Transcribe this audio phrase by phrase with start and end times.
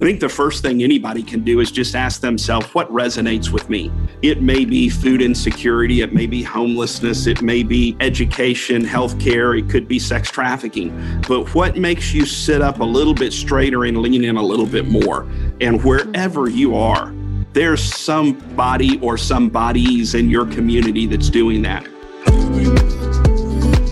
[0.00, 3.70] I think the first thing anybody can do is just ask themselves what resonates with
[3.70, 3.92] me.
[4.22, 9.70] It may be food insecurity, it may be homelessness, it may be education, healthcare, it
[9.70, 10.90] could be sex trafficking.
[11.28, 14.66] But what makes you sit up a little bit straighter and lean in a little
[14.66, 15.28] bit more?
[15.60, 17.14] And wherever you are,
[17.52, 21.86] there's somebody or some bodies in your community that's doing that.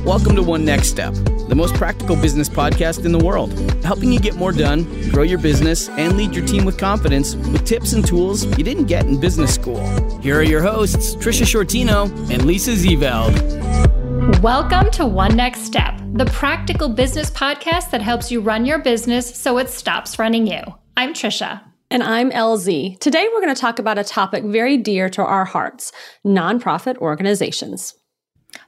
[0.05, 1.15] Welcome to One Next Step,
[1.53, 3.53] the most practical business podcast in the world,
[3.85, 7.67] helping you get more done, grow your business, and lead your team with confidence with
[7.67, 9.79] tips and tools you didn't get in business school.
[10.21, 14.41] Here are your hosts, Trisha Shortino and Lisa Zeeveld.
[14.41, 19.37] Welcome to One Next Step, the practical business podcast that helps you run your business
[19.37, 20.63] so it stops running you.
[20.97, 21.61] I'm Trisha.
[21.91, 22.99] And I'm LZ.
[22.99, 25.93] Today we're going to talk about a topic very dear to our hearts
[26.25, 27.93] nonprofit organizations.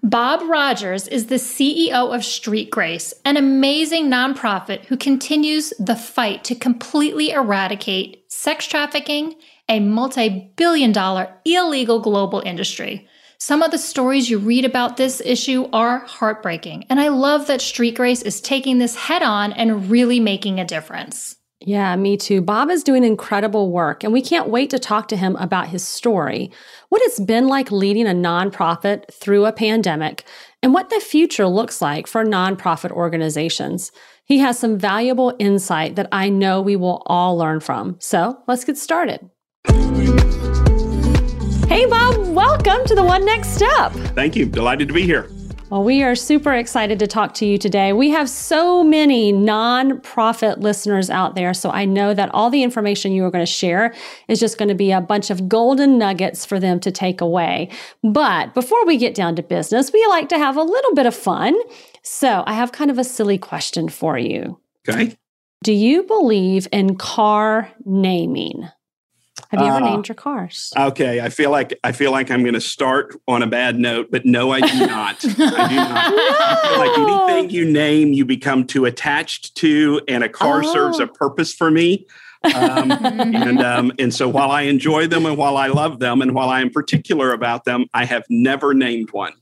[0.03, 6.45] Bob Rogers is the CEO of Street Grace, an amazing nonprofit who continues the fight
[6.45, 9.35] to completely eradicate sex trafficking,
[9.69, 13.09] a multi billion dollar illegal global industry.
[13.39, 17.61] Some of the stories you read about this issue are heartbreaking, and I love that
[17.61, 21.37] Street Grace is taking this head on and really making a difference.
[21.67, 22.43] Yeah, me too.
[22.43, 25.83] Bob is doing incredible work, and we can't wait to talk to him about his
[25.83, 26.51] story,
[26.91, 30.25] what it's been like leading a nonprofit through a pandemic,
[30.63, 33.93] and what the future looks like for nonprofit organizations.
[34.27, 37.97] He has some valuable insight that I know we will all learn from.
[37.99, 39.21] So let's get started.
[41.67, 43.91] Hey, Bob, welcome to the One Next Step.
[44.15, 44.45] Thank you.
[44.45, 45.31] Delighted to be here.
[45.71, 47.93] Well, we are super excited to talk to you today.
[47.93, 53.13] We have so many nonprofit listeners out there, so I know that all the information
[53.13, 53.95] you are going to share
[54.29, 57.71] is just going to be a bunch of golden nuggets for them to take away.
[58.03, 61.15] But before we get down to business, we like to have a little bit of
[61.15, 61.57] fun.
[62.03, 64.61] So I have kind of a silly question for you.
[64.87, 65.17] Okay.
[65.65, 68.69] Do you believe in car naming?
[69.55, 70.73] Have you ever uh, named your cars?
[70.77, 74.09] Okay, I feel like I feel like I'm going to start on a bad note,
[74.11, 75.25] but no, I do not.
[75.25, 76.11] I do not.
[76.13, 76.79] no!
[76.79, 80.73] Like anything you name, you become too attached to, and a car oh.
[80.73, 82.07] serves a purpose for me.
[82.55, 86.35] um, and um, and so while I enjoy them and while I love them and
[86.35, 89.35] while I am particular about them, I have never named one.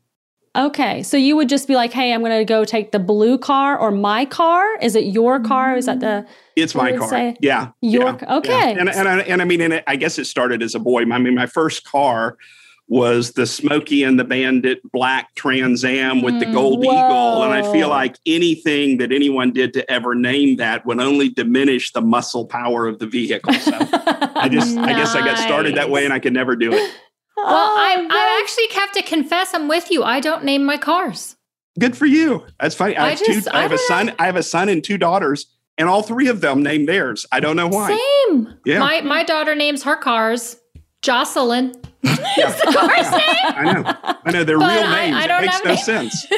[0.54, 1.02] Okay.
[1.02, 3.78] So you would just be like, hey, I'm going to go take the blue car
[3.78, 4.76] or my car.
[4.80, 5.76] Is it your car?
[5.76, 6.26] Is that the.
[6.56, 7.08] It's my car.
[7.08, 7.36] Say?
[7.40, 7.70] Yeah.
[7.80, 8.74] Your, yeah, okay.
[8.74, 8.80] Yeah.
[8.80, 11.02] And, and, and, I mean, and it, I guess it started as a boy.
[11.02, 12.36] I mean, my first car
[12.88, 16.92] was the Smokey and the Bandit black Trans Am with the hmm, gold Whoa.
[16.92, 17.42] eagle.
[17.44, 21.92] And I feel like anything that anyone did to ever name that would only diminish
[21.92, 23.54] the muscle power of the vehicle.
[23.54, 24.88] So I just, nice.
[24.88, 26.94] I guess I got started that way and I could never do it.
[27.36, 30.02] Well, oh, I, I actually have to confess, I'm with you.
[30.02, 31.36] I don't name my cars.
[31.78, 32.46] Good for you.
[32.60, 32.96] That's funny.
[32.96, 34.06] I, I have, just, two, I have a son.
[34.06, 34.14] Know.
[34.18, 35.46] I have a son and two daughters,
[35.78, 37.24] and all three of them name theirs.
[37.32, 37.98] I don't know why.
[38.28, 38.54] Same.
[38.66, 38.80] Yeah.
[38.80, 40.56] My my daughter names her cars
[41.00, 41.74] Jocelyn.
[42.02, 42.12] Yeah.
[42.48, 43.20] is the car's name.
[43.22, 44.16] I know.
[44.24, 44.44] I know.
[44.44, 45.16] They're but real names.
[45.16, 46.26] I, I it makes no sense.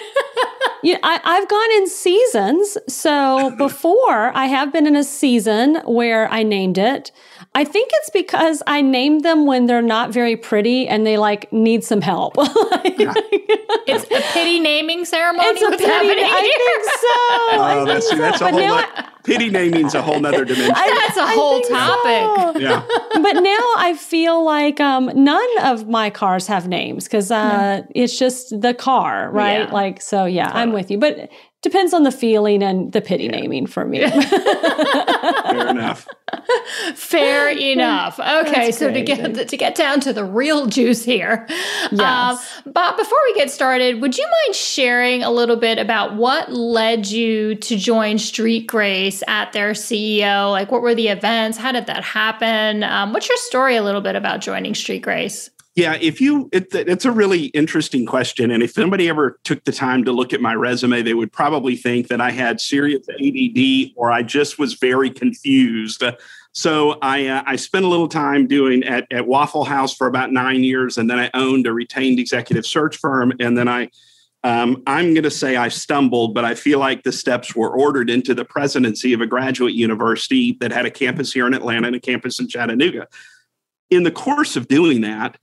[0.84, 2.76] Yeah, I, I've gone in seasons.
[2.88, 7.10] So before I have been in a season where I named it.
[7.56, 11.52] I think it's because I named them when they're not very pretty and they like
[11.52, 12.34] need some help.
[12.38, 15.46] it's a pity naming ceremony.
[15.50, 15.84] It's a pity.
[15.84, 17.08] I think so.
[17.56, 18.16] Oh, that's, so.
[18.16, 19.22] that's a whole lot.
[19.22, 20.74] Pity naming's a whole nother dimension.
[20.74, 22.54] I, that's a whole topic.
[22.54, 22.60] So.
[22.60, 22.84] Yeah.
[23.22, 28.18] But now I feel like um, none of my cars have names because uh, it's
[28.18, 29.60] just the car, right?
[29.60, 29.72] Yeah.
[29.72, 30.24] Like so.
[30.24, 30.98] Yeah, I'm with you.
[30.98, 31.30] But
[31.64, 33.30] depends on the feeling and the pity yeah.
[33.30, 33.98] naming for me.
[34.10, 36.06] Fair enough.
[36.94, 38.20] Fair enough.
[38.20, 41.92] Okay, That's so to get to get down to the real juice here, yes.
[41.94, 42.36] Uh,
[42.66, 47.06] but before we get started, would you mind sharing a little bit about what led
[47.06, 50.50] you to join Street Grace at their CEO?
[50.50, 51.56] Like, what were the events?
[51.56, 52.84] How did that happen?
[52.84, 55.50] Um, what's your story a little bit about joining Street Grace?
[55.74, 58.52] Yeah, if you, it, it's a really interesting question.
[58.52, 61.74] And if somebody ever took the time to look at my resume, they would probably
[61.74, 66.04] think that I had serious ADD or I just was very confused.
[66.52, 70.30] So I, uh, I spent a little time doing at, at Waffle House for about
[70.30, 73.32] nine years, and then I owned a retained executive search firm.
[73.40, 73.90] And then I,
[74.44, 78.08] um, I'm going to say I stumbled, but I feel like the steps were ordered
[78.08, 81.96] into the presidency of a graduate university that had a campus here in Atlanta and
[81.96, 83.08] a campus in Chattanooga.
[83.90, 85.36] In the course of doing that,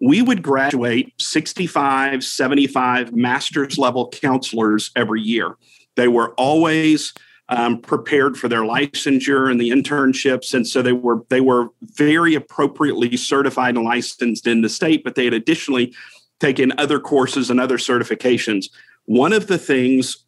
[0.00, 5.56] we would graduate 65, 75 master's level counselors every year.
[5.96, 7.12] They were always
[7.48, 12.34] um, prepared for their licensure and the internships, and so they were they were very
[12.34, 15.02] appropriately certified and licensed in the state.
[15.02, 15.94] But they had additionally
[16.40, 18.66] taken other courses and other certifications.
[19.06, 20.24] One of the things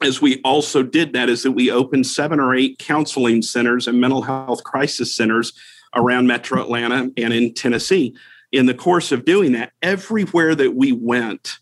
[0.00, 4.00] as we also did that is that we opened seven or eight counseling centers and
[4.00, 5.52] mental health crisis centers
[5.94, 8.14] around metro Atlanta and in Tennessee.
[8.52, 11.58] In the course of doing that, everywhere that we went,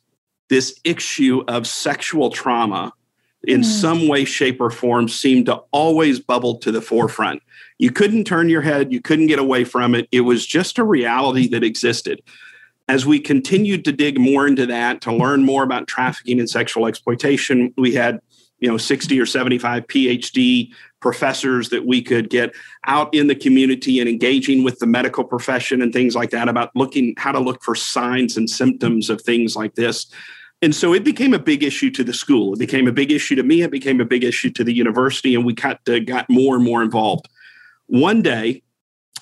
[0.49, 2.93] this issue of sexual trauma
[3.45, 3.65] in mm.
[3.65, 7.43] some way, shape, or form seemed to always bubble to the forefront.
[7.79, 10.09] You couldn't turn your head, you couldn't get away from it.
[10.13, 12.21] It was just a reality that existed.
[12.89, 16.87] As we continued to dig more into that, to learn more about trafficking and sexual
[16.87, 18.21] exploitation, we had
[18.59, 22.55] you know 60 or 75 phd professors that we could get
[22.87, 26.71] out in the community and engaging with the medical profession and things like that about
[26.75, 30.07] looking how to look for signs and symptoms of things like this.
[30.63, 32.53] And so it became a big issue to the school.
[32.53, 33.63] It became a big issue to me.
[33.63, 36.65] It became a big issue to the university and we got, uh, got more and
[36.65, 37.29] more involved.
[37.87, 38.63] One day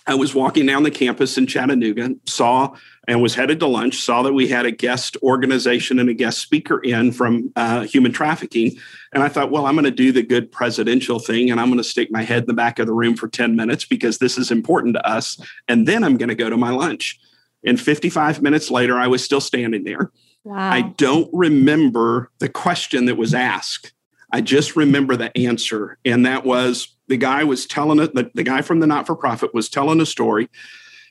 [0.08, 2.74] I was walking down the campus in Chattanooga, saw
[3.06, 6.38] and was headed to lunch, saw that we had a guest organization and a guest
[6.38, 8.76] speaker in from uh, human trafficking.
[9.12, 11.78] And I thought, well, I'm going to do the good presidential thing and I'm going
[11.78, 14.36] to stick my head in the back of the room for 10 minutes because this
[14.36, 15.40] is important to us.
[15.66, 17.18] And then I'm going to go to my lunch.
[17.64, 20.12] And 55 minutes later, I was still standing there.
[20.44, 20.70] Wow.
[20.70, 23.92] I don't remember the question that was asked.
[24.32, 25.98] I just remember the answer.
[26.04, 29.16] And that was the guy was telling it, the, the guy from the not for
[29.16, 30.48] profit was telling a story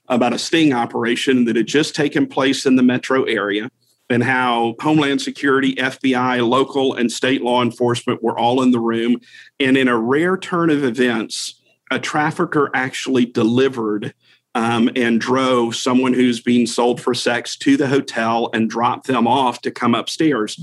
[0.07, 3.69] about a sting operation that had just taken place in the metro area
[4.09, 9.19] and how Homeland Security, FBI, local, and state law enforcement were all in the room.
[9.59, 11.61] And in a rare turn of events,
[11.91, 14.13] a trafficker actually delivered
[14.55, 19.27] um, and drove someone who's being sold for sex to the hotel and dropped them
[19.27, 20.59] off to come upstairs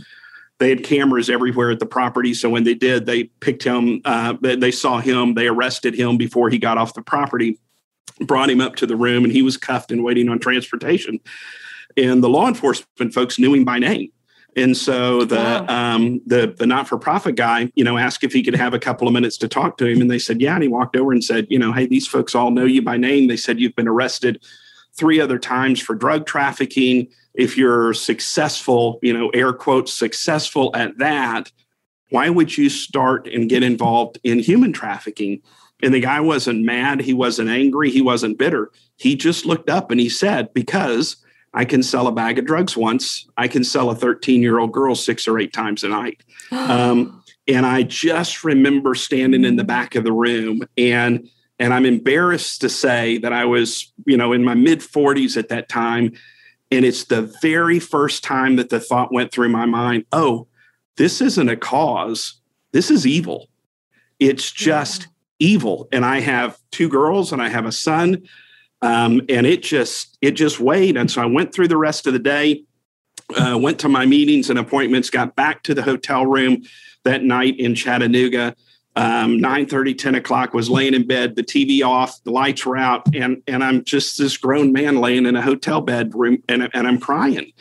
[0.59, 2.33] they had cameras everywhere at the property.
[2.33, 6.49] So when they did, they picked him, uh, they saw him, they arrested him before
[6.49, 7.59] he got off the property,
[8.21, 11.19] brought him up to the room, and he was cuffed and waiting on transportation.
[11.97, 14.11] And the law enforcement folks knew him by name.
[14.57, 15.67] And so the wow.
[15.67, 18.79] um, the the not for profit guy, you know, asked if he could have a
[18.79, 21.11] couple of minutes to talk to him, and they said, "Yeah." And he walked over
[21.11, 23.27] and said, "You know, hey, these folks all know you by name.
[23.27, 24.45] They said you've been arrested
[24.97, 30.99] three other times for drug trafficking if you're successful, you know, air quotes, successful at
[30.99, 31.51] that,
[32.11, 35.43] why would you start and get involved in human trafficking?
[35.83, 37.01] And the guy wasn't mad.
[37.01, 37.91] He wasn't angry.
[37.91, 38.71] He wasn't bitter.
[38.97, 41.17] He just looked up and he said, Because
[41.55, 44.73] I can sell a bag of drugs once, I can sell a 13 year old
[44.73, 46.23] girl six or eight times a night.
[46.51, 51.29] um, and I just remember standing in the back of the room and
[51.61, 55.49] and I'm embarrassed to say that I was, you know, in my mid 40s at
[55.51, 56.13] that time
[56.71, 60.49] and it's the very first time that the thought went through my mind oh,
[60.97, 62.41] this isn't a cause,
[62.73, 63.49] this is evil.
[64.21, 65.09] It's just yeah.
[65.49, 65.89] evil.
[65.93, 68.23] And I have two girls and I have a son.
[68.85, 70.99] Um, and it just it just weighed.
[70.99, 72.65] And so I went through the rest of the day,
[73.35, 76.65] uh, went to my meetings and appointments, got back to the hotel room
[77.05, 78.55] that night in Chattanooga.
[78.97, 82.77] Um, 9 30 10 o'clock was laying in bed the tv off the lights were
[82.77, 86.87] out and and i'm just this grown man laying in a hotel bedroom and, and
[86.87, 87.53] i'm crying.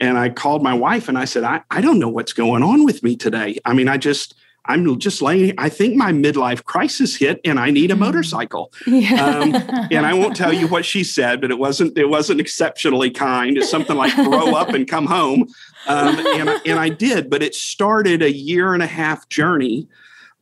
[0.00, 2.84] And i called my wife and i said I, I don't know what's going on
[2.84, 3.60] with me today.
[3.64, 4.34] I mean i just
[4.66, 8.04] i'm just laying i think my midlife crisis hit and i need a mm-hmm.
[8.04, 9.24] motorcycle yeah.
[9.24, 9.54] um,
[9.90, 13.56] and i won't tell you what she said but it wasn't it wasn't exceptionally kind
[13.56, 15.46] it's something like grow up and come home
[15.86, 19.88] um, and, and i did but it started a year and a half journey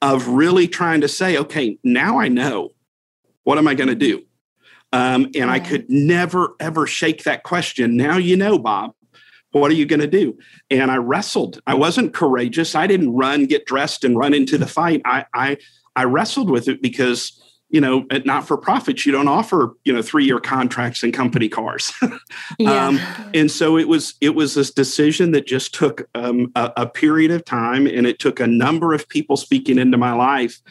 [0.03, 2.71] of really trying to say, okay, now I know.
[3.45, 4.25] What am I going to do?
[4.93, 5.51] Um, and yeah.
[5.51, 7.97] I could never, ever shake that question.
[7.97, 8.95] Now you know, Bob.
[9.59, 10.39] What are you going to do?
[10.71, 11.61] And I wrestled.
[11.67, 12.75] I wasn't courageous.
[12.75, 15.03] I didn't run, get dressed, and run into the fight.
[15.05, 15.59] I, I,
[15.97, 19.93] I wrestled with it because you know, at not for profits, you don't offer, you
[19.93, 21.93] know, three year contracts and company cars.
[22.59, 22.87] yeah.
[22.87, 23.01] um,
[23.35, 27.31] and so it was, it was this decision that just took um, a, a, period
[27.31, 30.63] of time and it took a number of people speaking into my life.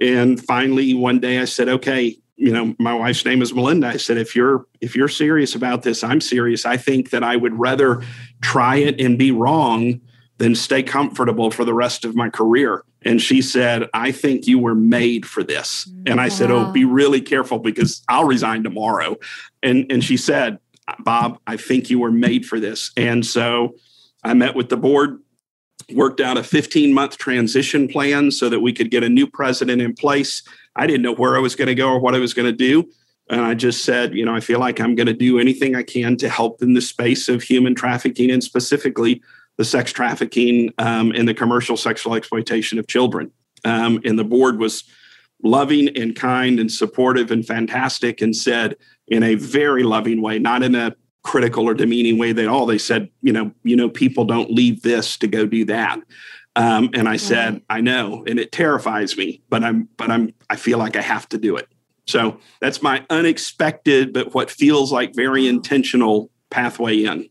[0.00, 3.88] And finally, one day I said, okay, you know, my wife's name is Melinda.
[3.88, 6.64] I said, if you're, if you're serious about this, I'm serious.
[6.64, 8.02] I think that I would rather
[8.40, 10.00] try it and be wrong
[10.38, 12.84] than stay comfortable for the rest of my career.
[13.02, 15.90] And she said, I think you were made for this.
[16.06, 16.28] And I wow.
[16.28, 19.16] said, Oh, be really careful because I'll resign tomorrow.
[19.62, 20.58] And, and she said,
[21.00, 22.92] Bob, I think you were made for this.
[22.96, 23.74] And so
[24.22, 25.20] I met with the board,
[25.92, 29.80] worked out a 15 month transition plan so that we could get a new president
[29.80, 30.42] in place.
[30.76, 32.52] I didn't know where I was going to go or what I was going to
[32.52, 32.88] do.
[33.30, 35.82] And I just said, you know, I feel like I'm going to do anything I
[35.82, 39.22] can to help in the space of human trafficking and specifically
[39.58, 43.30] the sex trafficking um, and the commercial sexual exploitation of children.
[43.64, 44.84] Um, and the board was
[45.42, 48.76] loving and kind and supportive and fantastic and said
[49.08, 52.66] in a very loving way, not in a critical or demeaning way at all.
[52.66, 56.00] They said, you know, you know, people don't leave this to go do that.
[56.56, 60.56] Um, and I said, I know, and it terrifies me, but I'm, but I'm, I
[60.56, 61.68] feel like I have to do it.
[62.08, 67.28] So that's my unexpected, but what feels like very intentional pathway in.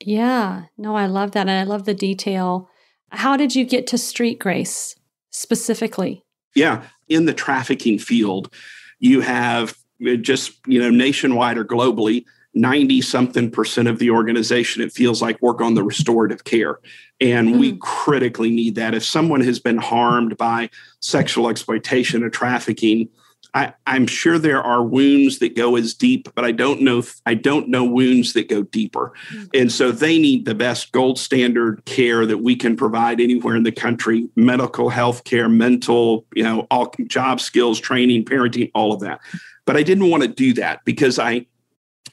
[0.00, 1.48] Yeah, no, I love that.
[1.48, 2.68] And I love the detail.
[3.10, 4.96] How did you get to Street Grace
[5.30, 6.24] specifically?
[6.54, 8.52] Yeah, in the trafficking field,
[8.98, 12.24] you have uh, just, you know, nationwide or globally,
[12.56, 16.80] 90 something percent of the organization, it feels like work on the restorative care.
[17.20, 17.58] And mm.
[17.58, 17.78] we hmm.
[17.78, 18.94] critically need that.
[18.94, 20.70] If someone has been harmed by
[21.00, 23.08] sexual exploitation or trafficking,
[23.56, 27.02] I, am sure there are wounds that go as deep, but I don't know.
[27.24, 29.44] I don't know wounds that go deeper, mm-hmm.
[29.54, 33.62] and so they need the best gold standard care that we can provide anywhere in
[33.62, 39.00] the country: medical, health care, mental, you know, all job skills, training, parenting, all of
[39.00, 39.20] that.
[39.64, 41.46] But I didn't want to do that because I.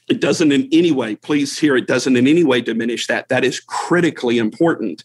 [0.08, 3.28] It doesn't in any way, please hear, it doesn't in any way diminish that.
[3.28, 5.04] That is critically important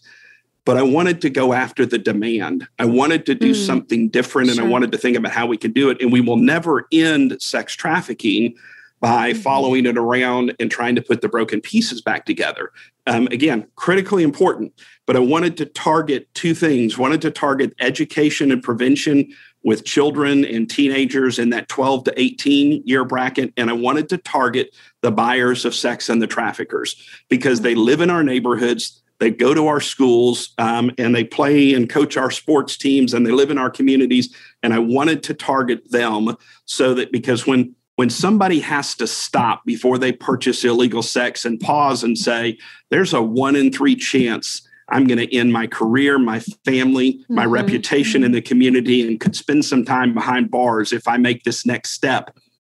[0.64, 2.68] but I wanted to go after the demand.
[2.78, 4.66] I wanted to do mm, something different and sure.
[4.66, 6.00] I wanted to think about how we could do it.
[6.00, 8.54] And we will never end sex trafficking
[9.00, 9.40] by mm-hmm.
[9.40, 12.70] following it around and trying to put the broken pieces back together.
[13.06, 14.72] Um, again, critically important,
[15.06, 16.98] but I wanted to target two things.
[16.98, 22.82] Wanted to target education and prevention with children and teenagers in that 12 to 18
[22.86, 23.52] year bracket.
[23.56, 26.96] And I wanted to target the buyers of sex and the traffickers
[27.28, 27.82] because they mm-hmm.
[27.82, 29.02] live in our neighborhoods.
[29.18, 33.26] They go to our schools um, and they play and coach our sports teams and
[33.26, 34.34] they live in our communities.
[34.62, 39.62] And I wanted to target them so that because when when somebody has to stop
[39.66, 42.56] before they purchase illegal sex and pause and say,
[42.88, 47.44] there's a one in three chance I'm going to end my career, my family, my
[47.44, 47.52] mm-hmm.
[47.52, 48.26] reputation mm-hmm.
[48.26, 51.90] in the community, and could spend some time behind bars if I make this next
[51.90, 52.36] step.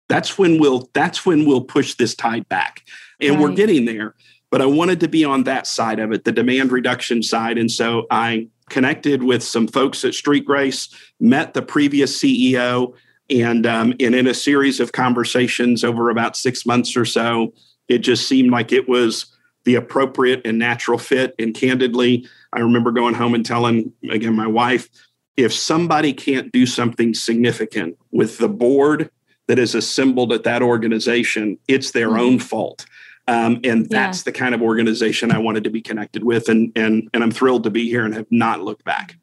[0.10, 2.84] That's when we'll that's when we'll push this tide back.
[3.20, 3.40] And right.
[3.40, 4.16] we're getting there
[4.54, 7.58] but I wanted to be on that side of it, the demand reduction side.
[7.58, 10.90] And so I connected with some folks at Street Grace,
[11.20, 12.94] met the previous CEO,
[13.32, 17.52] and, um, and in a series of conversations over about six months or so,
[17.88, 19.33] it just seemed like it was
[19.66, 21.36] the appropriate and natural fit.
[21.40, 24.90] And candidly, I remember going home and telling, again, my wife,
[25.38, 29.10] if somebody can't do something significant with the board
[29.48, 32.20] that is assembled at that organization, it's their mm-hmm.
[32.20, 32.86] own fault.
[33.28, 34.24] Um, and that's yeah.
[34.26, 36.50] the kind of organization I wanted to be connected with.
[36.50, 39.18] And, and, and I'm thrilled to be here and have not looked back.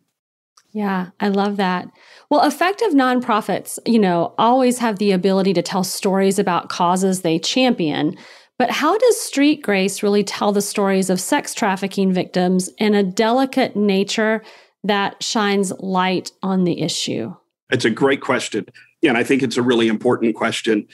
[0.72, 1.88] Yeah, I love that.
[2.30, 7.38] Well, effective nonprofits, you know, always have the ability to tell stories about causes they
[7.40, 8.16] champion.
[8.60, 13.02] But how does Street Grace really tell the stories of sex trafficking victims in a
[13.02, 14.42] delicate nature
[14.84, 17.34] that shines light on the issue?
[17.70, 18.66] It's a great question.
[19.00, 20.86] Yeah, and I think it's a really important question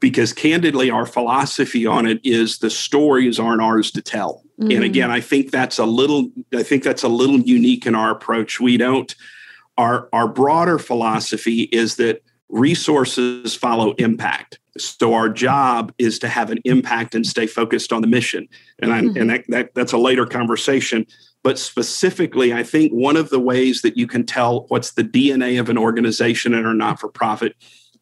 [0.00, 4.70] because candidly our philosophy on it is the stories aren't ours to tell mm-hmm.
[4.70, 8.10] and again i think that's a little i think that's a little unique in our
[8.10, 9.14] approach we don't
[9.76, 16.50] our our broader philosophy is that resources follow impact so our job is to have
[16.50, 18.48] an impact and stay focused on the mission
[18.80, 19.16] and I, mm-hmm.
[19.16, 21.06] and that, that, that's a later conversation
[21.42, 25.60] but specifically i think one of the ways that you can tell what's the dna
[25.60, 27.54] of an organization and a not-for-profit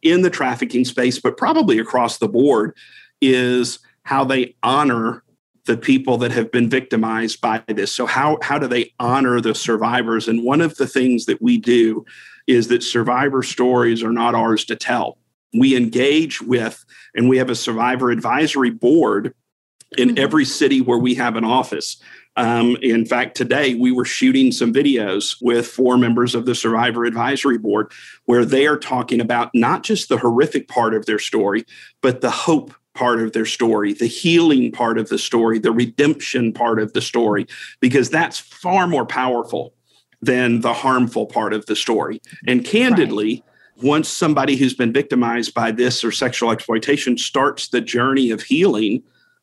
[0.02, 2.76] in the trafficking space, but probably across the board,
[3.21, 5.23] is how they honor
[5.67, 7.93] the people that have been victimized by this.
[7.93, 10.28] So how how do they honor the survivors?
[10.28, 12.07] And one of the things that we do
[12.49, 15.19] is that survivor stories are not ours to tell.
[15.55, 19.35] We engage with and we have a survivor advisory board
[19.97, 20.19] in mm-hmm.
[20.19, 21.99] every city where we have an office.
[22.37, 27.05] Um, in fact, today we were shooting some videos with four members of the Survivor
[27.05, 27.90] Advisory Board
[28.26, 31.64] where they are talking about not just the horrific part of their story,
[32.00, 36.52] but the hope part of their story, the healing part of the story, the redemption
[36.52, 37.47] part of the story,
[37.81, 39.75] because that's far more powerful
[40.21, 42.21] than the harmful part of the story.
[42.47, 43.45] And candidly,
[43.77, 43.85] right.
[43.85, 49.03] once somebody who's been victimized by this or sexual exploitation starts the journey of healing,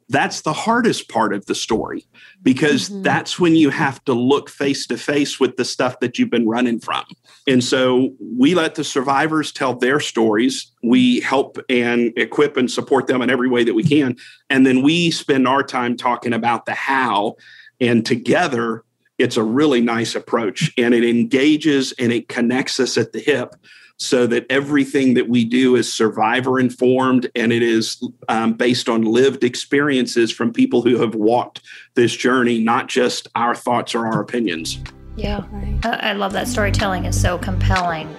[0.10, 2.06] that's the hardest part of the story
[2.44, 3.02] because mm-hmm.
[3.02, 6.48] that's when you have to look face to face with the stuff that you've been
[6.48, 7.06] running from.
[7.48, 10.72] And so we let the survivors tell their stories.
[10.84, 14.16] We help and equip and support them in every way that we can.
[14.50, 17.36] And then we spend our time talking about the how.
[17.82, 18.86] And together,
[19.18, 23.56] it's a really nice approach and it engages and it connects us at the hip
[23.98, 29.04] so that everything that we do is survivor informed and it is um, based on
[29.04, 31.62] lived experiences from people who have walked
[31.94, 34.80] this journey, not just our thoughts or our opinions.
[35.16, 35.46] Yeah,
[35.84, 38.14] I love that storytelling is so compelling.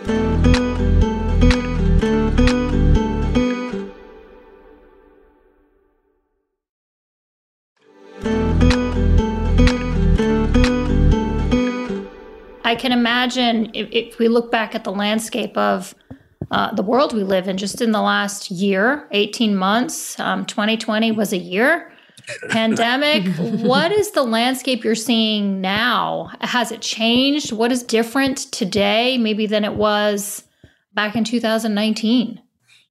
[12.75, 15.95] Can imagine if, if we look back at the landscape of
[16.51, 21.13] uh, the world we live in just in the last year, 18 months, um, 2020
[21.13, 21.93] was a year.
[22.51, 26.31] Pandemic, what is the landscape you're seeing now?
[26.41, 27.53] Has it changed?
[27.53, 30.45] What is different today, maybe than it was
[30.95, 32.41] back in 2019?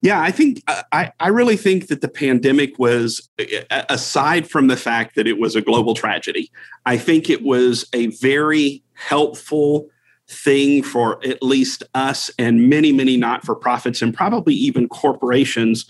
[0.06, 4.48] Yeah, I think uh, I, I really think that the pandemic was, uh, uh, aside
[4.48, 6.52] from the fact that it was a global tragedy,
[6.86, 9.90] I think it was a very helpful
[10.30, 15.90] thing for at least us and many, many not for profits and probably even corporations.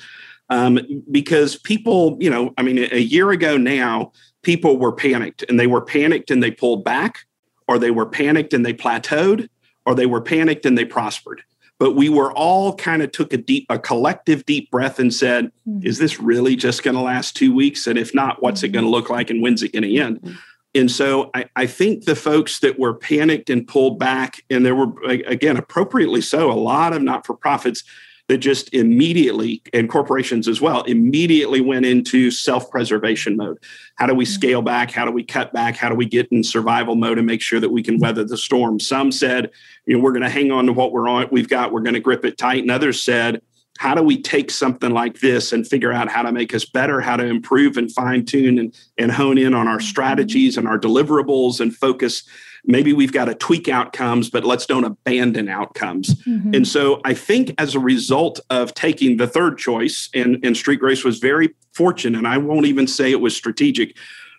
[0.50, 0.80] Um,
[1.12, 5.68] because people, you know, I mean, a year ago now, people were panicked and they
[5.68, 7.26] were panicked and they pulled back,
[7.68, 9.50] or they were panicked and they plateaued,
[9.86, 11.44] or they were panicked and they prospered.
[11.78, 15.52] But we were all kind of took a deep, a collective deep breath and said,
[15.68, 15.86] mm-hmm.
[15.86, 17.86] is this really just going to last two weeks?
[17.86, 18.68] And if not, what's mm-hmm.
[18.68, 20.22] it going to look like and when's it going to end?
[20.22, 20.36] Mm-hmm.
[20.76, 24.76] And so I, I, think the folks that were panicked and pulled back, and there
[24.76, 27.84] were, again, appropriately so, a lot of not for profits
[28.28, 33.60] that just immediately, and corporations as well, immediately went into self preservation mode.
[33.96, 34.34] How do we mm-hmm.
[34.34, 34.92] scale back?
[34.92, 35.76] How do we cut back?
[35.76, 38.38] How do we get in survival mode and make sure that we can weather the
[38.38, 38.80] storm?
[38.80, 39.52] Some said,
[39.86, 41.94] you know, we're going to hang on to what we're on, we've got, we're going
[41.94, 42.64] to grip it tight.
[42.64, 43.42] And others said,
[43.78, 47.02] how do we take something like this and figure out how to make us better,
[47.02, 49.86] how to improve and fine tune and, and hone in on our mm-hmm.
[49.86, 52.24] strategies and our deliverables and focus?
[52.68, 56.16] Maybe we've got to tweak outcomes, but let's don't abandon outcomes.
[56.24, 56.56] Mm-hmm.
[56.56, 60.80] And so I think as a result of taking the third choice, and, and Street
[60.80, 63.96] Grace was very fortunate, and I won't even say it was strategic.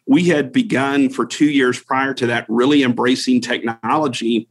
[0.06, 4.48] We had begun for two years prior to that really embracing technology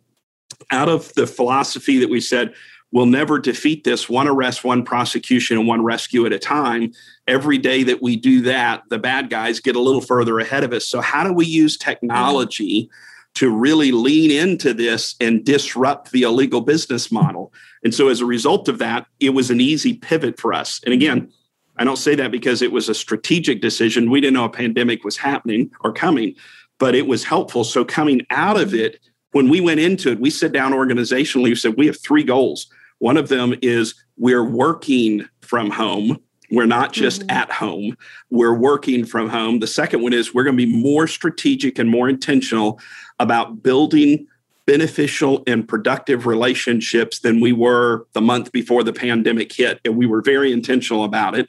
[0.71, 2.53] out of the philosophy that we said,
[2.91, 6.91] we'll never defeat this one arrest, one prosecution, and one rescue at a time.
[7.27, 10.73] Every day that we do that, the bad guys get a little further ahead of
[10.73, 10.85] us.
[10.85, 12.89] So, how do we use technology
[13.35, 17.53] to really lean into this and disrupt the illegal business model?
[17.83, 20.81] And so, as a result of that, it was an easy pivot for us.
[20.85, 21.31] And again,
[21.77, 24.09] I don't say that because it was a strategic decision.
[24.09, 26.35] We didn't know a pandemic was happening or coming,
[26.79, 27.63] but it was helpful.
[27.63, 28.99] So, coming out of it,
[29.31, 32.67] when we went into it, we sit down organizationally, we said, we have three goals.
[32.99, 36.19] One of them is we're working from home.
[36.51, 37.31] We're not just mm-hmm.
[37.31, 37.97] at home,
[38.29, 39.59] we're working from home.
[39.59, 42.79] The second one is we're going to be more strategic and more intentional
[43.19, 44.27] about building
[44.65, 49.79] beneficial and productive relationships than we were the month before the pandemic hit.
[49.85, 51.47] And we were very intentional about it.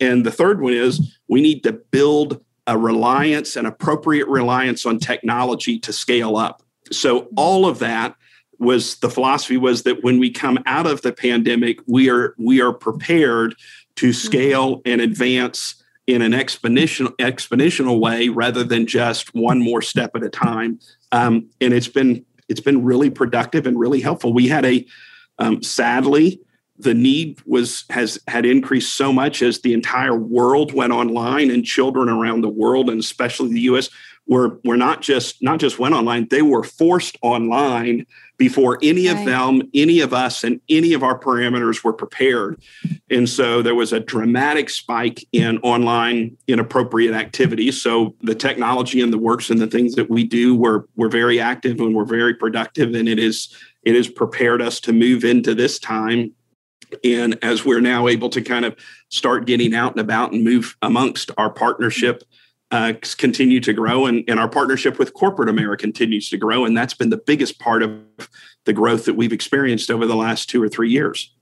[0.00, 4.98] And the third one is we need to build a reliance, an appropriate reliance on
[4.98, 6.62] technology to scale up.
[6.92, 8.14] So, all of that
[8.58, 12.60] was the philosophy was that when we come out of the pandemic, we are we
[12.60, 13.54] are prepared
[13.96, 14.26] to mm-hmm.
[14.26, 20.24] scale and advance in an exponential exponential way rather than just one more step at
[20.24, 20.80] a time.
[21.12, 24.32] Um, and it's been it's been really productive and really helpful.
[24.32, 24.84] We had a
[25.38, 26.40] um, sadly
[26.78, 31.64] the need was has had increased so much as the entire world went online and
[31.64, 33.90] children around the world and especially the US
[34.28, 39.18] were were not just not just went online they were forced online before any right.
[39.18, 42.62] of them any of us and any of our parameters were prepared.
[43.10, 49.12] And so there was a dramatic spike in online inappropriate activities so the technology and
[49.12, 52.34] the works and the things that we do were were very active and we're very
[52.34, 56.32] productive and it is it has prepared us to move into this time.
[57.04, 58.76] And as we're now able to kind of
[59.08, 62.22] start getting out and about and move amongst our partnership
[62.70, 66.76] uh, continue to grow and, and our partnership with corporate america continues to grow and
[66.76, 67.98] that's been the biggest part of
[68.64, 71.32] the growth that we've experienced over the last two or three years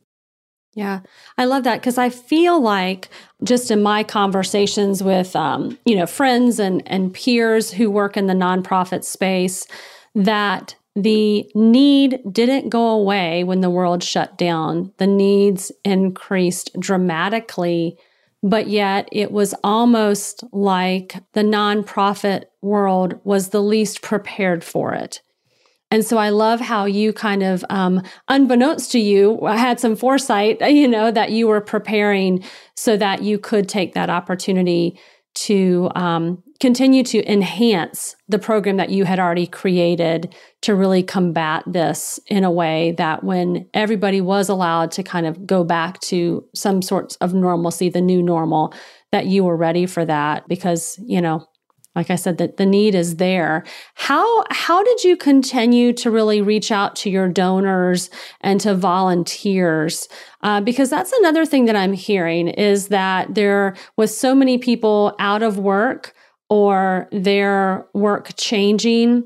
[0.77, 1.01] yeah,
[1.39, 3.09] I love that because I feel like
[3.43, 8.27] just in my conversations with um, you know friends and and peers who work in
[8.27, 9.67] the nonprofit space,
[10.15, 14.93] that the need didn't go away when the world shut down.
[14.99, 17.97] The needs increased dramatically,
[18.43, 25.21] but yet it was almost like the nonprofit world was the least prepared for it.
[25.91, 30.61] And so I love how you kind of, um, unbeknownst to you, had some foresight,
[30.71, 32.45] you know, that you were preparing
[32.75, 34.99] so that you could take that opportunity
[35.35, 41.63] to um, continue to enhance the program that you had already created to really combat
[41.67, 46.45] this in a way that when everybody was allowed to kind of go back to
[46.55, 48.73] some sorts of normalcy, the new normal,
[49.13, 51.47] that you were ready for that because, you know,
[51.95, 53.65] like I said, that the need is there.
[53.95, 58.11] How how did you continue to really reach out to your donors
[58.43, 60.07] and to volunteers?
[60.43, 65.17] Uh, because that's another thing that I'm hearing is that there was so many people
[65.19, 66.13] out of work
[66.49, 69.25] or their work changing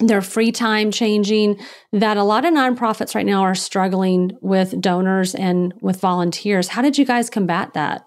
[0.00, 1.58] their free time changing,
[1.92, 6.68] that a lot of nonprofits right now are struggling with donors and with volunteers.
[6.68, 8.04] How did you guys combat that?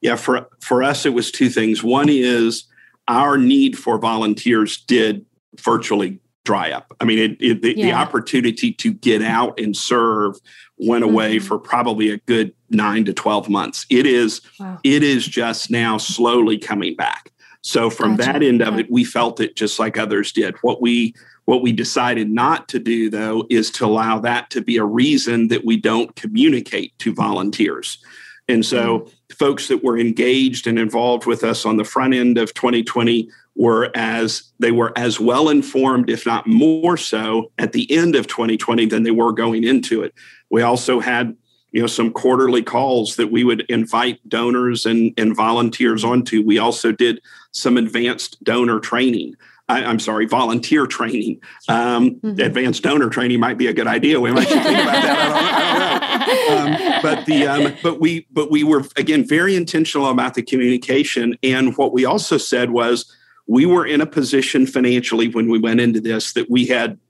[0.00, 1.82] Yeah, for for us it was two things.
[1.82, 2.66] One is
[3.08, 5.24] our need for volunteers did
[5.60, 6.94] virtually dry up.
[7.00, 7.86] I mean, it, it the, yeah.
[7.86, 10.36] the, opportunity to get out and serve
[10.78, 11.46] went away mm-hmm.
[11.46, 13.86] for probably a good nine to twelve months.
[13.90, 14.78] It is wow.
[14.84, 17.32] it is just now slowly coming back.
[17.66, 18.32] So from gotcha.
[18.32, 20.54] that end of it, we felt it just like others did.
[20.62, 24.76] What we what we decided not to do though is to allow that to be
[24.76, 27.98] a reason that we don't communicate to volunteers.
[28.46, 29.34] And so mm-hmm.
[29.36, 33.90] folks that were engaged and involved with us on the front end of 2020 were
[33.96, 38.86] as they were as well informed if not more so at the end of 2020
[38.86, 40.14] than they were going into it.
[40.50, 41.36] We also had
[41.76, 46.58] you know some quarterly calls that we would invite donors and, and volunteers onto we
[46.58, 49.36] also did some advanced donor training
[49.68, 51.40] I, am sorry, volunteer training.
[51.68, 52.40] Um, mm-hmm.
[52.40, 54.20] Advanced donor training might be a good idea.
[54.20, 55.18] We might think about that.
[55.18, 56.96] I don't, I don't know.
[56.96, 61.36] Um, but the um, but we but we were again very intentional about the communication.
[61.42, 63.12] And what we also said was
[63.48, 67.00] we were in a position financially when we went into this that we had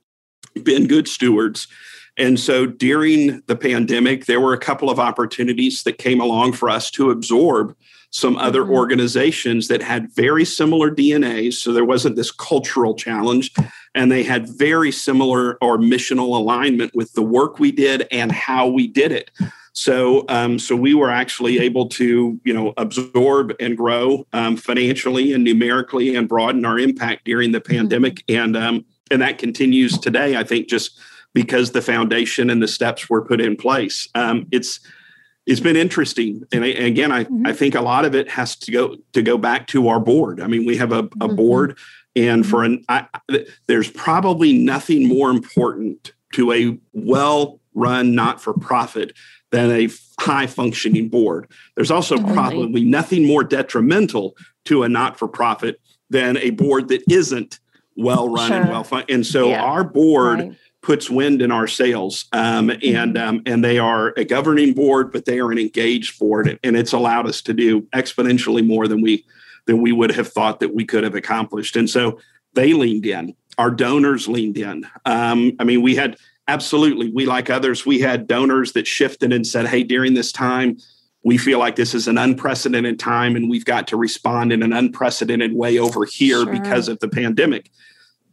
[0.63, 1.69] been good stewards
[2.17, 6.71] and so during the pandemic, there were a couple of opportunities that came along for
[6.71, 7.77] us to absorb
[8.11, 8.73] some other mm-hmm.
[8.73, 11.53] organizations that had very similar DNA.
[11.53, 13.53] So there wasn't this cultural challenge,
[13.95, 18.67] and they had very similar or missional alignment with the work we did and how
[18.67, 19.31] we did it.
[19.75, 25.35] So, um, so we were actually able to, you know, absorb and grow um, financially
[25.35, 27.77] and numerically and broaden our impact during the mm-hmm.
[27.77, 30.37] pandemic, and um, and that continues today.
[30.37, 30.99] I think just
[31.37, 34.09] because the foundation and the steps were put in place.
[34.15, 34.81] Um, it's
[35.45, 37.47] it's been interesting, and, I, and again, I, mm-hmm.
[37.47, 40.41] I think a lot of it has to go to go back to our board.
[40.41, 41.37] I mean, we have a, a mm-hmm.
[41.37, 41.79] board,
[42.17, 43.07] and for an I,
[43.67, 49.13] there's probably nothing more important to a well run not for profit
[49.51, 51.51] than a high functioning board.
[51.75, 57.03] There's also probably nothing more detrimental to a not for profit than a board that
[57.11, 57.61] isn't
[57.95, 58.57] well run sure.
[58.57, 59.05] and well fun.
[59.11, 59.63] And so yeah.
[59.63, 60.39] our board.
[60.39, 62.27] Right puts wind in our sails.
[62.33, 63.17] Um, and mm-hmm.
[63.17, 66.93] um, and they are a governing board, but they are an engaged board, and it's
[66.93, 69.25] allowed us to do exponentially more than we
[69.67, 71.75] than we would have thought that we could have accomplished.
[71.75, 72.21] And so
[72.55, 73.35] they leaned in.
[73.59, 74.87] Our donors leaned in.
[75.05, 77.85] Um, I mean, we had absolutely we like others.
[77.85, 80.79] We had donors that shifted and said, "Hey, during this time."
[81.25, 84.73] We feel like this is an unprecedented time and we've got to respond in an
[84.73, 86.53] unprecedented way over here sure.
[86.53, 87.69] because of the pandemic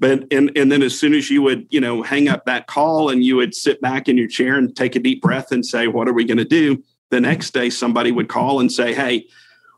[0.03, 3.09] but and and then as soon as you would you know hang up that call
[3.09, 5.87] and you would sit back in your chair and take a deep breath and say
[5.87, 6.83] what are we going to do?
[7.09, 9.27] The next day somebody would call and say hey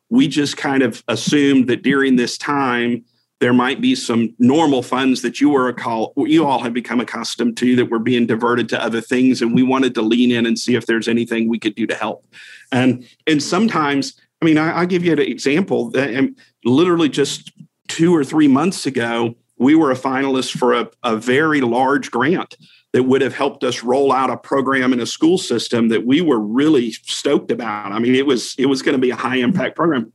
[0.09, 3.05] we just kind of assumed that during this time
[3.39, 6.99] there might be some normal funds that you were a call you all have become
[6.99, 10.47] accustomed to that were being diverted to other things and we wanted to lean in
[10.47, 12.25] and see if there's anything we could do to help.
[12.71, 17.51] And and sometimes i mean I, will give you an example that um, literally just
[17.87, 22.57] two or three months ago we were a finalist for a, a very large grant
[22.93, 26.21] that would have helped us roll out a program in a school system that we
[26.21, 27.91] were really stoked about.
[27.91, 30.13] I mean, it was it was going to be a high impact program.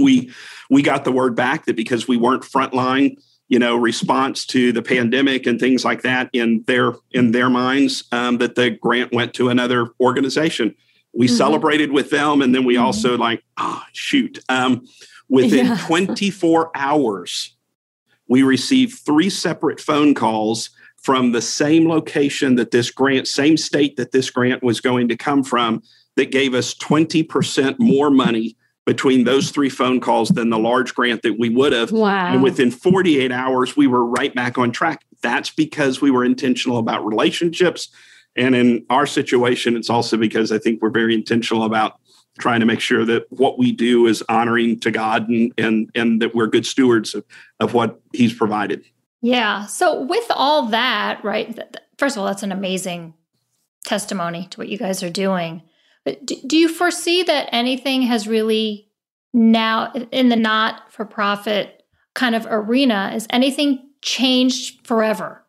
[0.00, 0.32] We
[0.70, 3.16] we got the word back that because we weren't frontline,
[3.48, 8.04] you know, response to the pandemic and things like that in their in their minds,
[8.12, 10.74] um, that the grant went to another organization.
[11.14, 11.36] We mm-hmm.
[11.36, 12.84] celebrated with them, and then we mm-hmm.
[12.84, 14.38] also like, oh shoot.
[14.48, 14.86] Um,
[15.28, 15.78] within yeah.
[15.86, 17.56] 24 hours
[18.28, 20.70] we received three separate phone calls
[21.02, 25.16] from the same location that this grant, same state that this grant was going to
[25.16, 25.82] come from,
[26.16, 31.22] that gave us 20% more money between those three phone calls than the large grant
[31.22, 31.92] that we would have.
[31.92, 32.32] Wow.
[32.32, 35.04] And within 48 hours, we were right back on track.
[35.22, 37.88] That's because we were intentional about relationships.
[38.36, 42.00] And in our situation, it's also because I think we're very intentional about
[42.38, 46.22] trying to make sure that what we do is honoring to God and and and
[46.22, 47.24] that we're good stewards of,
[47.60, 48.84] of what He's provided.
[49.20, 49.66] Yeah.
[49.66, 51.58] So with all that, right?
[51.96, 53.14] First of all, that's an amazing
[53.84, 55.62] testimony to what you guys are doing.
[56.04, 58.88] But do, do you foresee that anything has really
[59.32, 65.44] now in the not for profit kind of arena is anything changed forever?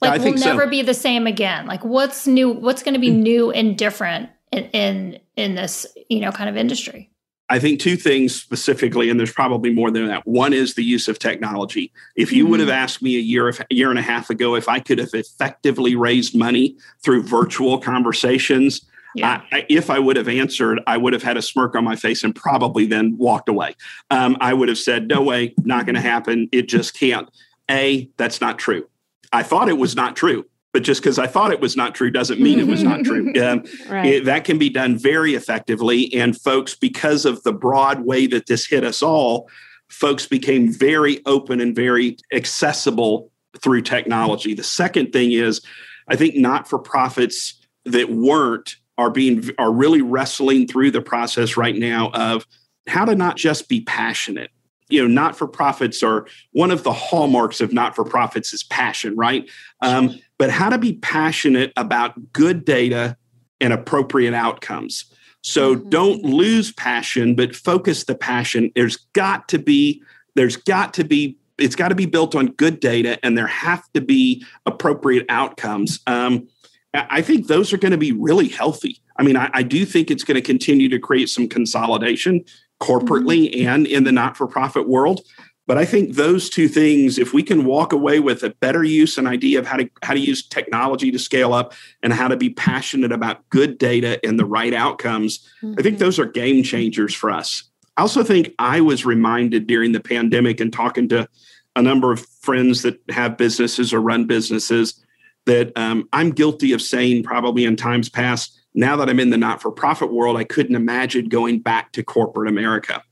[0.00, 0.70] Like we'll never so.
[0.70, 1.66] be the same again.
[1.66, 2.50] Like what's new?
[2.50, 3.22] What's going to be mm.
[3.22, 7.10] new and different in, in in this you know kind of industry?
[7.50, 10.26] I think two things specifically, and there's probably more than that.
[10.26, 11.92] One is the use of technology.
[12.14, 12.50] If you mm-hmm.
[12.50, 12.76] would have mm-hmm.
[12.78, 15.96] asked me a year, a year and a half ago, if I could have effectively
[15.96, 19.40] raised money through virtual conversations, yeah.
[19.50, 22.22] I, if I would have answered, I would have had a smirk on my face
[22.22, 23.74] and probably then walked away.
[24.10, 26.48] Um, I would have said, "No way, not going to happen.
[26.52, 27.30] It just can't."
[27.70, 28.88] A, that's not true.
[29.32, 30.44] I thought it was not true.
[30.72, 33.32] But just because I thought it was not true doesn't mean it was not true.
[33.42, 34.06] Um, right.
[34.06, 36.12] it, that can be done very effectively.
[36.14, 39.48] And folks, because of the broad way that this hit us all,
[39.88, 43.30] folks became very open and very accessible
[43.62, 44.54] through technology.
[44.54, 45.62] The second thing is,
[46.08, 47.54] I think not for profits
[47.84, 52.46] that weren't are being are really wrestling through the process right now of
[52.88, 54.50] how to not just be passionate
[54.88, 58.62] you know not for profits are one of the hallmarks of not for profits is
[58.64, 59.48] passion right
[59.82, 63.16] um, but how to be passionate about good data
[63.60, 65.04] and appropriate outcomes
[65.42, 65.88] so mm-hmm.
[65.88, 70.02] don't lose passion but focus the passion there's got to be
[70.34, 73.82] there's got to be it's got to be built on good data and there have
[73.92, 76.46] to be appropriate outcomes um,
[76.94, 79.00] I think those are going to be really healthy.
[79.18, 82.44] I mean, I, I do think it's going to continue to create some consolidation
[82.80, 83.68] corporately mm-hmm.
[83.68, 85.20] and in the not for profit world.
[85.68, 89.18] But I think those two things, if we can walk away with a better use
[89.18, 92.38] and idea of how to how to use technology to scale up and how to
[92.38, 95.74] be passionate about good data and the right outcomes, mm-hmm.
[95.78, 96.04] I think mm-hmm.
[96.04, 97.64] those are game changers for us.
[97.98, 101.28] I also think I was reminded during the pandemic and talking to
[101.76, 105.04] a number of friends that have businesses or run businesses
[105.44, 108.58] that um, I'm guilty of saying probably in times past.
[108.72, 112.02] Now that I'm in the not for profit world, I couldn't imagine going back to
[112.02, 113.02] corporate America.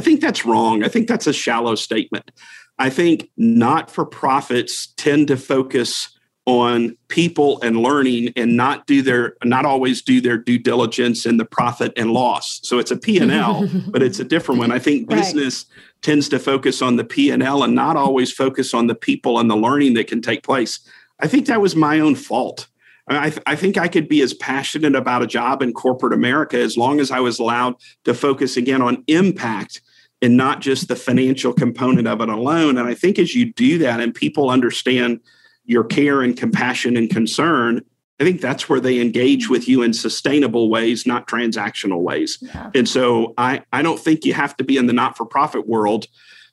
[0.00, 0.82] I think that's wrong.
[0.82, 2.30] I think that's a shallow statement.
[2.78, 9.02] I think not for profits tend to focus on people and learning and not do
[9.02, 12.96] their not always do their due diligence in the profit and loss so it's a
[12.96, 15.92] p&l but it's a different one i think business right.
[16.00, 19.54] tends to focus on the p&l and not always focus on the people and the
[19.54, 20.80] learning that can take place
[21.20, 22.66] I think that was my own fault.
[23.06, 26.58] I, th- I, think I could be as passionate about a job in corporate America
[26.58, 29.80] as long as I was allowed to focus again on impact
[30.22, 32.76] and not just the financial component of it alone.
[32.76, 35.20] And I think as you do that and people understand
[35.64, 37.82] your care and compassion and concern,
[38.20, 42.38] I think that's where they engage with you in sustainable ways, not transactional ways.
[42.42, 42.70] Yeah.
[42.74, 45.66] And so I, I don't think you have to be in the not for profit
[45.66, 46.06] world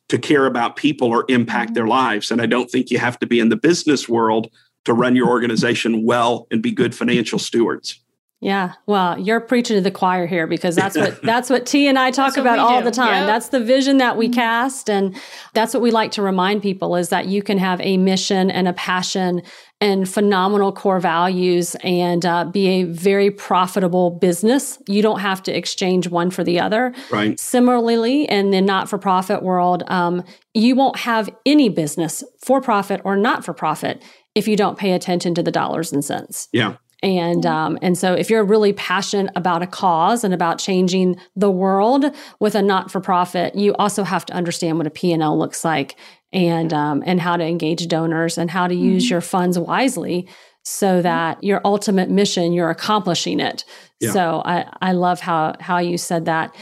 [0.08, 1.92] to care about people or impact their mm-hmm.
[1.92, 2.32] lives.
[2.32, 4.50] And I don't think you have to be in the business world
[4.86, 8.00] to run your organization well and be good financial stewards.
[8.40, 11.98] Yeah, well, you're preaching to the choir here because that's what that's what T and
[11.98, 12.86] I talk about all do.
[12.86, 13.22] the time.
[13.22, 13.28] Yep.
[13.28, 14.36] That's the vision that we mm-hmm.
[14.36, 15.20] cast and
[15.54, 18.68] that's what we like to remind people is that you can have a mission and
[18.68, 19.42] a passion
[19.82, 24.78] and phenomenal core values and uh, be a very profitable business.
[24.88, 26.94] You don't have to exchange one for the other.
[27.12, 27.40] Right.
[27.40, 30.24] Similarly, in the not for profit world, um,
[30.54, 34.04] you won't have any business for profit or not for profit
[34.36, 36.50] if you don't pay attention to the dollars and cents.
[36.52, 36.76] Yeah.
[37.04, 41.52] And um, and so if you're really passionate about a cause and about changing the
[41.52, 42.06] world
[42.40, 45.96] with a not for profit, you also have to understand what a P&L looks like
[46.34, 49.14] and um, and how to engage donors and how to use mm-hmm.
[49.14, 50.28] your funds wisely
[50.64, 51.04] so mm-hmm.
[51.04, 53.64] that your ultimate mission you're accomplishing it.
[54.00, 54.12] Yeah.
[54.12, 56.56] So I I love how how you said that.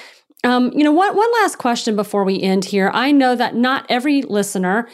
[0.43, 2.91] Um, you know, what one last question before we end here.
[2.93, 4.87] I know that not every listener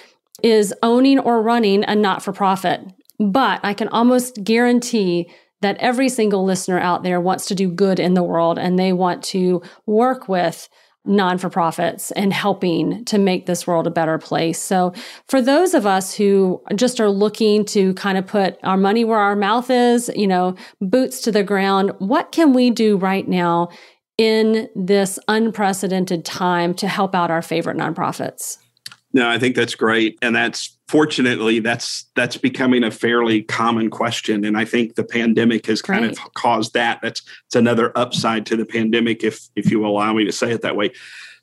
[0.43, 2.82] is owning or running a not for profit,
[3.22, 5.32] but I can almost guarantee
[5.62, 8.94] that every single listener out there wants to do good in the world and they
[8.94, 10.68] want to work with
[11.06, 14.60] non for profits and helping to make this world a better place.
[14.60, 14.94] So,
[15.28, 19.20] for those of us who just are looking to kind of put our money where
[19.20, 23.70] our mouth is, you know, boots to the ground, what can we do right now
[24.18, 28.58] in this unprecedented time to help out our favorite nonprofits?
[29.13, 30.17] No, I think that's great.
[30.21, 34.45] And that's fortunately that's that's becoming a fairly common question.
[34.45, 37.00] And I think the pandemic has kind of caused that.
[37.02, 40.62] That's it's another upside to the pandemic, if if you allow me to say it
[40.62, 40.91] that way.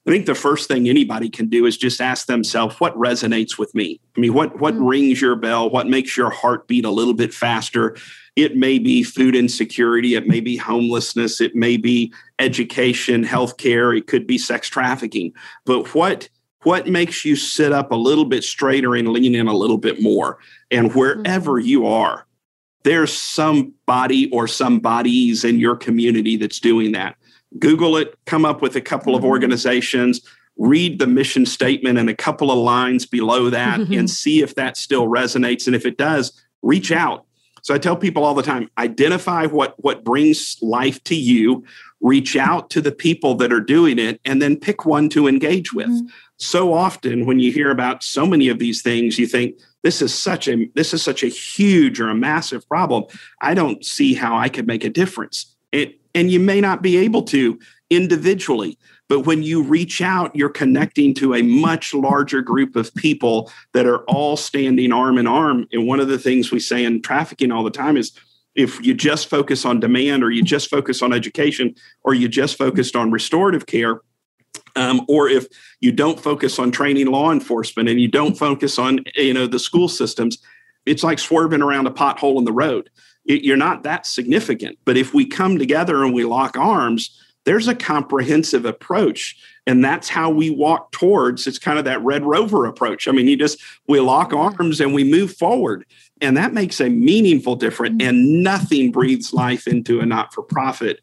[0.07, 3.75] I think the first thing anybody can do is just ask themselves what resonates with
[3.75, 4.01] me.
[4.17, 4.87] I mean, what what mm-hmm.
[4.87, 5.69] rings your bell?
[5.69, 7.97] What makes your heart beat a little bit faster?
[8.35, 14.07] It may be food insecurity, it may be homelessness, it may be education, healthcare, it
[14.07, 15.33] could be sex trafficking.
[15.67, 16.29] But what
[16.63, 20.03] what makes you sit up a little bit straighter and lean in a little bit
[20.03, 20.39] more?
[20.71, 21.69] And wherever mm-hmm.
[21.69, 22.27] you are,
[22.85, 27.17] there's somebody or some bodies in your community that's doing that.
[27.59, 29.25] Google it, come up with a couple mm-hmm.
[29.25, 30.21] of organizations,
[30.57, 33.95] read the mission statement and a couple of lines below that mm-hmm.
[33.95, 35.67] and see if that still resonates.
[35.67, 37.25] And if it does, reach out.
[37.63, 41.65] So I tell people all the time identify what, what brings life to you,
[42.01, 45.73] reach out to the people that are doing it, and then pick one to engage
[45.73, 45.89] with.
[45.89, 46.07] Mm-hmm
[46.39, 50.15] so often when you hear about so many of these things you think this is
[50.15, 53.05] such a this is such a huge or a massive problem
[53.41, 56.97] i don't see how i could make a difference it, and you may not be
[56.97, 57.59] able to
[57.91, 63.51] individually But when you reach out, you're connecting to a much larger group of people
[63.73, 65.67] that are all standing arm in arm.
[65.73, 68.13] And one of the things we say in trafficking all the time is
[68.59, 72.59] if you just focus on demand or you just focus on education or you just
[72.59, 74.01] focused on restorative care,
[74.75, 75.47] um, or if
[75.81, 79.61] you don't focus on training law enforcement and you don't focus on you know the
[79.61, 80.39] school systems
[80.87, 82.89] it's like swerving around a pothole in the road.
[83.27, 84.79] It, you're not that significant.
[84.87, 90.09] But if we come together and we lock arms there's a comprehensive approach and that's
[90.09, 93.07] how we walk towards it's kind of that red rover approach.
[93.07, 95.87] I mean you just we lock arms and we move forward
[96.21, 98.09] and that makes a meaningful difference mm-hmm.
[98.09, 101.01] and nothing breathes life into a not-for-profit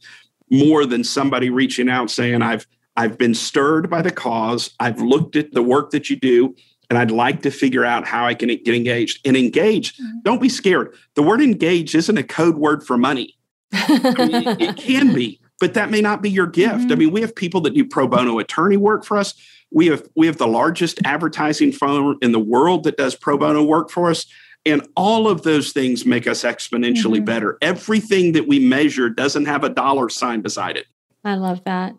[0.51, 4.73] more than somebody reaching out saying i've I've been stirred by the cause.
[4.80, 6.56] I've looked at the work that you do,
[6.89, 9.25] and I'd like to figure out how I can get engaged.
[9.28, 10.19] And engage, mm-hmm.
[10.23, 10.95] don't be scared.
[11.15, 13.38] The word engage isn't a code word for money.
[13.73, 16.75] I mean, it, it, can be, but that may not be your gift.
[16.75, 16.91] Mm-hmm.
[16.91, 19.34] I mean, we have people that do pro bono attorney work for us.
[19.71, 23.63] We have we have the largest advertising firm in the world that does pro bono
[23.63, 24.25] work for us.
[24.65, 27.25] And all of those things make us exponentially mm-hmm.
[27.25, 27.58] better.
[27.62, 30.88] Everything that we measure doesn't have a dollar sign beside it.
[31.23, 31.95] I love that.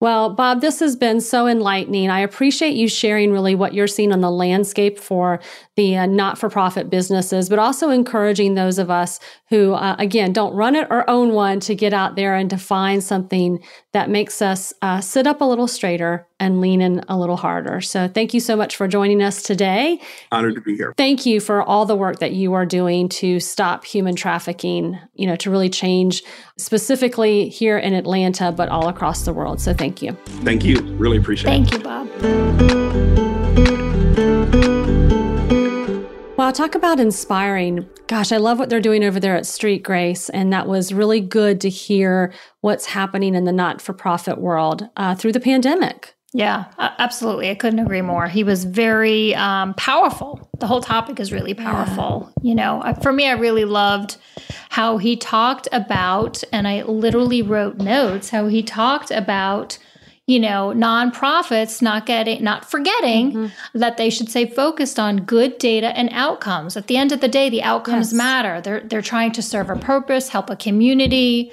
[0.00, 2.08] Well, Bob, this has been so enlightening.
[2.08, 5.40] I appreciate you sharing really what you're seeing on the landscape for
[5.74, 10.32] the uh, not for profit businesses, but also encouraging those of us who, uh, again,
[10.32, 13.58] don't run it or own one to get out there and to find something
[13.98, 17.80] that makes us uh, sit up a little straighter and lean in a little harder.
[17.80, 20.00] So thank you so much for joining us today.
[20.30, 20.94] Honored to be here.
[20.96, 25.26] Thank you for all the work that you are doing to stop human trafficking, you
[25.26, 26.22] know, to really change
[26.58, 29.60] specifically here in Atlanta, but all across the world.
[29.60, 30.12] So thank you.
[30.44, 30.80] Thank you.
[30.96, 31.82] Really appreciate thank it.
[31.82, 32.86] Thank you,
[34.68, 34.87] Bob.
[36.38, 37.88] Well, talk about inspiring.
[38.06, 40.28] Gosh, I love what they're doing over there at Street Grace.
[40.28, 44.88] And that was really good to hear what's happening in the not for profit world
[44.96, 46.14] uh, through the pandemic.
[46.32, 47.50] Yeah, absolutely.
[47.50, 48.28] I couldn't agree more.
[48.28, 50.48] He was very um, powerful.
[50.60, 52.32] The whole topic is really powerful.
[52.40, 52.48] Yeah.
[52.50, 54.16] You know, for me, I really loved
[54.68, 59.76] how he talked about, and I literally wrote notes, how he talked about
[60.28, 63.78] you know nonprofits not getting not forgetting mm-hmm.
[63.78, 67.28] that they should stay focused on good data and outcomes at the end of the
[67.28, 68.12] day the outcomes yes.
[68.12, 71.50] matter they're they're trying to serve a purpose help a community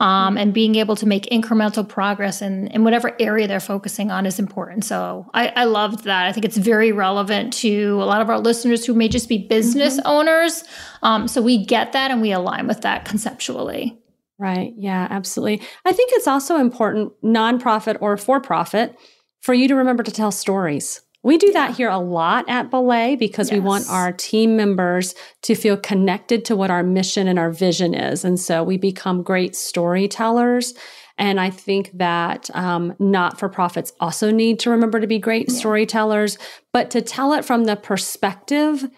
[0.00, 4.26] um, and being able to make incremental progress in, in whatever area they're focusing on
[4.26, 4.84] is important.
[4.84, 6.26] So I, I loved that.
[6.26, 9.38] I think it's very relevant to a lot of our listeners who may just be
[9.38, 10.06] business mm-hmm.
[10.06, 10.62] owners.
[11.02, 13.98] Um, so we get that and we align with that conceptually.
[14.38, 14.72] Right.
[14.76, 15.66] Yeah, absolutely.
[15.84, 18.96] I think it's also important, nonprofit or for profit,
[19.40, 21.00] for you to remember to tell stories.
[21.24, 23.54] We do that here a lot at Belay because yes.
[23.54, 27.92] we want our team members to feel connected to what our mission and our vision
[27.92, 28.24] is.
[28.24, 30.74] And so we become great storytellers.
[31.18, 35.48] And I think that um, not for profits also need to remember to be great
[35.48, 35.58] yeah.
[35.58, 36.38] storytellers,
[36.72, 38.88] but to tell it from the perspective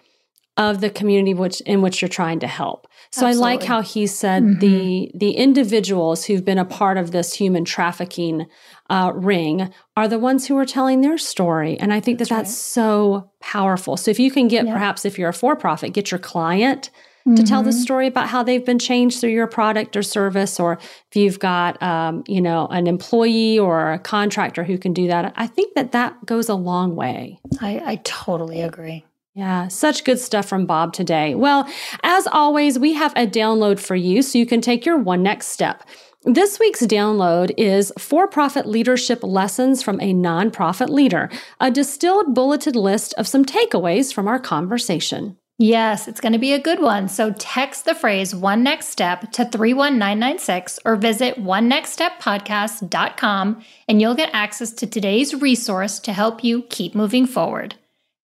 [0.61, 2.87] of the community which in which you're trying to help.
[3.11, 3.41] So Absolutely.
[3.41, 4.59] I like how he said mm-hmm.
[4.59, 8.45] the the individuals who've been a part of this human trafficking
[8.89, 12.37] uh, ring are the ones who are telling their story, and I think that's that
[12.37, 12.55] that's right.
[12.55, 13.97] so powerful.
[13.97, 14.73] So if you can get yeah.
[14.73, 16.91] perhaps if you're a for profit, get your client.
[17.21, 17.35] Mm-hmm.
[17.35, 17.79] To tell the mm-hmm.
[17.79, 21.79] story about how they've been changed through your product or service, or if you've got,
[21.79, 25.91] um, you know, an employee or a contractor who can do that, I think that
[25.91, 27.39] that goes a long way.
[27.61, 29.05] I, I totally agree.
[29.33, 31.35] Yeah, such good stuff from Bob today.
[31.35, 31.67] Well,
[32.03, 35.47] as always, we have a download for you so you can take your one next
[35.47, 35.83] step.
[36.23, 42.75] This week's download is For Profit Leadership Lessons from a Nonprofit Leader, a distilled bulleted
[42.75, 45.37] list of some takeaways from our conversation.
[45.57, 47.07] Yes, it's going to be a good one.
[47.07, 53.63] So text the phrase one next step to 31996 or visit one next step podcast.com
[53.87, 57.75] and you'll get access to today's resource to help you keep moving forward.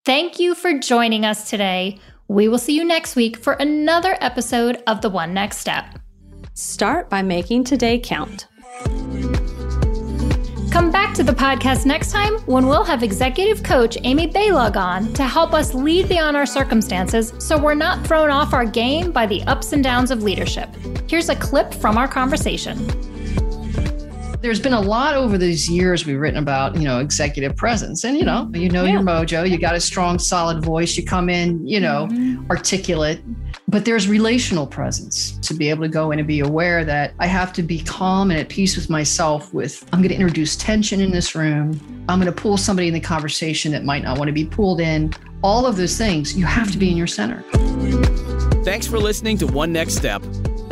[0.07, 1.99] Thank you for joining us today.
[2.29, 5.99] We will see you next week for another episode of The One Next Step.
[6.53, 8.47] Start by making today count.
[10.71, 15.11] Come back to the podcast next time when we'll have executive coach Amy Baylog on
[15.11, 19.25] to help us lead beyond our circumstances so we're not thrown off our game by
[19.25, 20.69] the ups and downs of leadership.
[21.09, 22.77] Here's a clip from our conversation
[24.41, 28.03] there's been a lot over these years we've written about, you know, executive presence.
[28.03, 28.93] And, you know, you know yeah.
[28.93, 32.49] your mojo, you got a strong, solid voice, you come in, you know, mm-hmm.
[32.49, 33.21] articulate.
[33.67, 37.27] But there's relational presence to be able to go in and be aware that I
[37.27, 41.01] have to be calm and at peace with myself with I'm going to introduce tension
[41.01, 42.05] in this room.
[42.07, 44.79] I'm going to pull somebody in the conversation that might not want to be pulled
[44.79, 45.13] in.
[45.43, 47.43] All of those things, you have to be in your center.
[48.63, 50.23] Thanks for listening to One Next Step.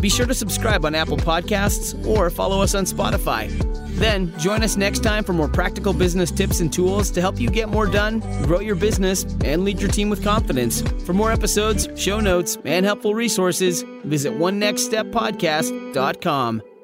[0.06, 3.50] Be sure to subscribe on Apple Podcasts or follow us on Spotify.
[3.98, 7.50] Then join us next time for more practical business tips and tools to help you
[7.50, 10.84] get more done, grow your business, and lead your team with confidence.
[11.08, 16.75] For more episodes, show notes, and helpful resources, visit onenextsteppodcast.com.